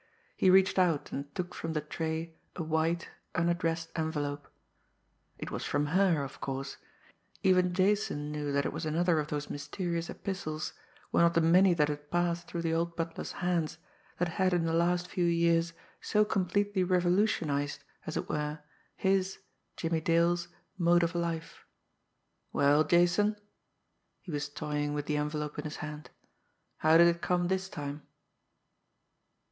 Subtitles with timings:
[0.35, 4.47] He reached out and took from the tray a white, unaddressed envelope.
[5.37, 6.77] It was from her, of course
[7.43, 10.73] even Jason knew that it was another of those mysterious epistles,
[11.11, 13.77] one of the many that had passed through the old butler's hands,
[14.17, 18.57] that had in the last few years so completely revolutionised, as it were,
[18.95, 19.37] his,
[19.77, 20.47] Jimmie Dale's,
[20.79, 21.63] mode of life.
[22.51, 23.35] "Well, Jason?"
[24.19, 26.09] He was toying with the envelope in his hand.
[26.77, 28.01] "How did it come this time?"